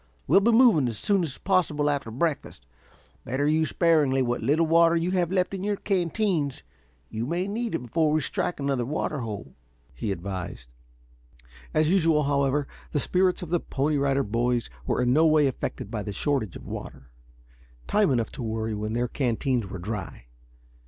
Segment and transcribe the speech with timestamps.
[0.25, 2.65] We'll be moving as soon as possible after breakfast.
[3.23, 6.63] Better use sparingly what little water you have left in your canteens.
[7.11, 9.53] You may need it before we strike another water hole,"
[9.93, 10.73] he advised.
[11.71, 15.91] As usual, however, the spirits of the Pony Rider Boys were in no way affected
[15.91, 17.11] by the shortage of water.
[17.85, 20.25] Time enough to worry when their canteens were dry.